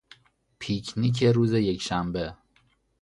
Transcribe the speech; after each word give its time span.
پیک 0.59 0.93
نیک 0.97 1.23
روز 1.23 1.53
یکشنبه 1.53 2.33